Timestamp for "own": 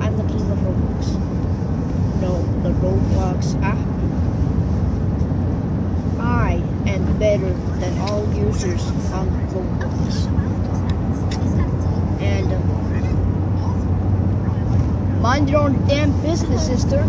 15.60-15.86